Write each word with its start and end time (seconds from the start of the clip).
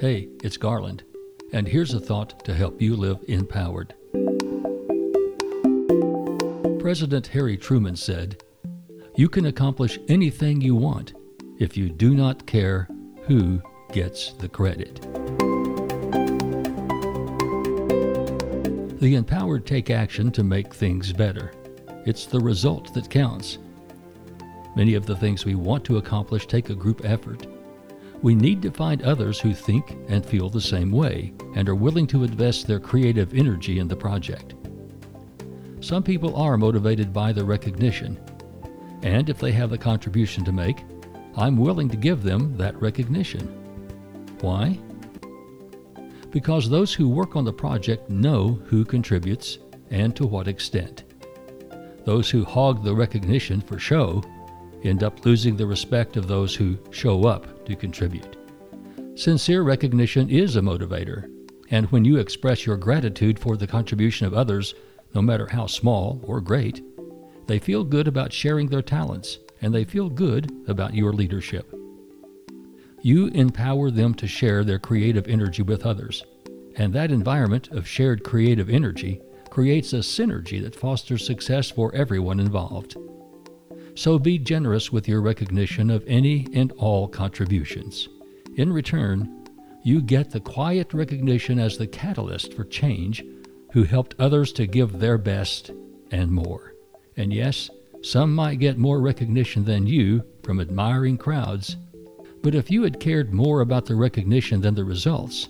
Hey, 0.00 0.28
it's 0.44 0.56
Garland, 0.56 1.02
and 1.52 1.66
here's 1.66 1.92
a 1.92 1.98
thought 1.98 2.44
to 2.44 2.54
help 2.54 2.80
you 2.80 2.94
live 2.94 3.18
empowered. 3.26 3.94
President 6.78 7.26
Harry 7.26 7.56
Truman 7.56 7.96
said, 7.96 8.40
You 9.16 9.28
can 9.28 9.46
accomplish 9.46 9.98
anything 10.06 10.60
you 10.60 10.76
want 10.76 11.14
if 11.58 11.76
you 11.76 11.88
do 11.88 12.14
not 12.14 12.46
care 12.46 12.88
who 13.22 13.60
gets 13.90 14.34
the 14.34 14.48
credit. 14.48 15.00
The 19.00 19.16
empowered 19.16 19.66
take 19.66 19.90
action 19.90 20.30
to 20.30 20.44
make 20.44 20.72
things 20.72 21.12
better. 21.12 21.50
It's 22.06 22.26
the 22.26 22.38
result 22.38 22.94
that 22.94 23.10
counts. 23.10 23.58
Many 24.76 24.94
of 24.94 25.06
the 25.06 25.16
things 25.16 25.44
we 25.44 25.56
want 25.56 25.84
to 25.86 25.96
accomplish 25.96 26.46
take 26.46 26.70
a 26.70 26.76
group 26.76 27.00
effort 27.04 27.48
we 28.22 28.34
need 28.34 28.60
to 28.62 28.70
find 28.70 29.02
others 29.02 29.38
who 29.38 29.54
think 29.54 29.96
and 30.08 30.24
feel 30.24 30.48
the 30.48 30.60
same 30.60 30.90
way 30.90 31.32
and 31.54 31.68
are 31.68 31.74
willing 31.74 32.06
to 32.08 32.24
invest 32.24 32.66
their 32.66 32.80
creative 32.80 33.34
energy 33.34 33.78
in 33.78 33.88
the 33.88 33.96
project. 33.96 34.54
Some 35.80 36.02
people 36.02 36.34
are 36.36 36.56
motivated 36.56 37.12
by 37.12 37.32
the 37.32 37.44
recognition, 37.44 38.18
and 39.02 39.28
if 39.28 39.38
they 39.38 39.52
have 39.52 39.72
a 39.72 39.78
contribution 39.78 40.44
to 40.44 40.52
make, 40.52 40.84
I'm 41.36 41.56
willing 41.56 41.88
to 41.90 41.96
give 41.96 42.24
them 42.24 42.56
that 42.56 42.80
recognition. 42.80 43.46
Why? 44.40 44.78
Because 46.30 46.68
those 46.68 46.92
who 46.92 47.08
work 47.08 47.36
on 47.36 47.44
the 47.44 47.52
project 47.52 48.10
know 48.10 48.60
who 48.66 48.84
contributes 48.84 49.58
and 49.90 50.14
to 50.16 50.26
what 50.26 50.48
extent. 50.48 51.04
Those 52.04 52.28
who 52.28 52.44
hog 52.44 52.82
the 52.82 52.94
recognition 52.94 53.60
for 53.60 53.78
show 53.78 54.22
end 54.82 55.04
up 55.04 55.24
losing 55.24 55.56
the 55.56 55.66
respect 55.66 56.16
of 56.16 56.26
those 56.26 56.54
who 56.54 56.78
show 56.90 57.24
up 57.24 57.46
to 57.68 57.76
contribute. 57.76 58.36
Sincere 59.14 59.62
recognition 59.62 60.28
is 60.28 60.56
a 60.56 60.60
motivator, 60.60 61.30
and 61.70 61.86
when 61.86 62.04
you 62.04 62.16
express 62.16 62.66
your 62.66 62.76
gratitude 62.76 63.38
for 63.38 63.56
the 63.56 63.66
contribution 63.66 64.26
of 64.26 64.34
others, 64.34 64.74
no 65.14 65.22
matter 65.22 65.46
how 65.46 65.66
small 65.66 66.20
or 66.24 66.40
great, 66.40 66.82
they 67.46 67.58
feel 67.58 67.84
good 67.84 68.06
about 68.06 68.32
sharing 68.32 68.68
their 68.68 68.82
talents 68.82 69.38
and 69.60 69.74
they 69.74 69.84
feel 69.84 70.08
good 70.08 70.52
about 70.68 70.94
your 70.94 71.12
leadership. 71.12 71.74
You 73.02 73.28
empower 73.28 73.90
them 73.90 74.14
to 74.14 74.26
share 74.26 74.64
their 74.64 74.78
creative 74.78 75.26
energy 75.28 75.62
with 75.62 75.86
others, 75.86 76.24
and 76.76 76.92
that 76.92 77.10
environment 77.10 77.68
of 77.72 77.88
shared 77.88 78.22
creative 78.22 78.68
energy 78.68 79.20
creates 79.50 79.92
a 79.92 79.98
synergy 79.98 80.62
that 80.62 80.74
fosters 80.74 81.26
success 81.26 81.70
for 81.70 81.94
everyone 81.94 82.38
involved. 82.38 82.96
So 83.98 84.16
be 84.16 84.38
generous 84.38 84.92
with 84.92 85.08
your 85.08 85.20
recognition 85.20 85.90
of 85.90 86.04
any 86.06 86.46
and 86.54 86.70
all 86.76 87.08
contributions. 87.08 88.08
In 88.54 88.72
return, 88.72 89.44
you 89.82 90.00
get 90.00 90.30
the 90.30 90.38
quiet 90.38 90.94
recognition 90.94 91.58
as 91.58 91.76
the 91.76 91.88
catalyst 91.88 92.54
for 92.54 92.62
change 92.62 93.24
who 93.72 93.82
helped 93.82 94.14
others 94.20 94.52
to 94.52 94.68
give 94.68 95.00
their 95.00 95.18
best 95.18 95.72
and 96.12 96.30
more. 96.30 96.74
And 97.16 97.32
yes, 97.32 97.70
some 98.00 98.32
might 98.32 98.60
get 98.60 98.78
more 98.78 99.00
recognition 99.00 99.64
than 99.64 99.88
you 99.88 100.22
from 100.44 100.60
admiring 100.60 101.18
crowds. 101.18 101.76
But 102.40 102.54
if 102.54 102.70
you 102.70 102.84
had 102.84 103.00
cared 103.00 103.34
more 103.34 103.62
about 103.62 103.86
the 103.86 103.96
recognition 103.96 104.60
than 104.60 104.76
the 104.76 104.84
results, 104.84 105.48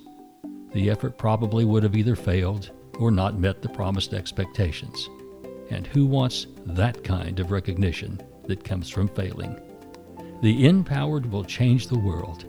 the 0.73 0.89
effort 0.89 1.19
probably 1.19 1.67
would 1.67 1.83
have 1.83 1.97
either 1.97 2.17
failed 2.17 2.71
or 2.99 3.11
not 3.11 3.39
met 3.39 3.61
the 3.61 3.69
promised 3.69 4.15
expectations. 4.15 5.11
And 5.69 5.87
who 5.87 6.07
wants 6.07 6.47
that 6.65 7.05
kind 7.05 7.41
of 7.41 7.51
recognition? 7.51 8.19
That 8.49 8.65
comes 8.65 8.89
from 8.89 9.09
failing. 9.09 9.57
The 10.43 10.67
empowered 10.67 11.31
will 11.31 11.45
change 11.45 11.87
the 11.87 11.99
world, 11.99 12.45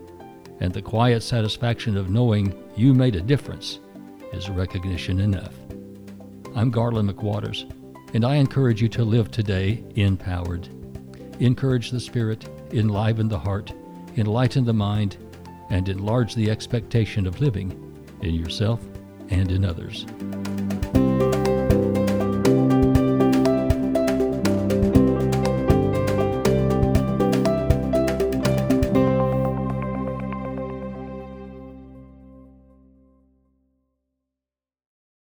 and 0.59 0.73
the 0.73 0.81
quiet 0.81 1.22
satisfaction 1.22 1.95
of 1.95 2.09
knowing 2.09 2.53
you 2.75 2.94
made 2.94 3.16
a 3.16 3.22
difference 3.22 3.80
is 4.33 4.50
recognition 4.50 5.20
enough. 5.20 5.53
I'm 6.55 6.72
Garland 6.72 7.09
McWaters, 7.09 7.72
and 8.14 8.26
I 8.26 8.36
encourage 8.36 8.82
you 8.82 8.89
to 8.89 9.04
live 9.04 9.30
today 9.30 9.83
empowered. 9.95 10.67
Encourage 11.39 11.92
the 11.92 11.99
spirit, 11.99 12.49
enliven 12.71 13.27
the 13.27 13.39
heart, 13.39 13.71
enlighten 14.17 14.65
the 14.65 14.73
mind, 14.73 15.17
and 15.70 15.88
enlarge 15.88 16.36
the 16.36 16.49
expectation 16.49 17.27
of 17.27 17.39
living 17.39 17.71
in 18.21 18.33
yourself 18.33 18.82
and 19.30 19.52
in 19.52 19.64
others. 19.64 20.05